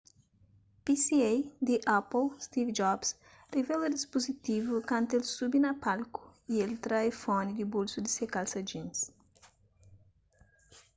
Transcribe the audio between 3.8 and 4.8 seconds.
dispuzitivu